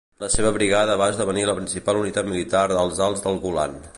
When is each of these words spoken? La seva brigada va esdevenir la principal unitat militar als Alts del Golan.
La 0.21 0.27
seva 0.35 0.51
brigada 0.53 0.95
va 1.01 1.09
esdevenir 1.13 1.43
la 1.49 1.55
principal 1.59 2.01
unitat 2.01 2.31
militar 2.33 2.65
als 2.85 3.05
Alts 3.11 3.25
del 3.27 3.41
Golan. 3.45 3.81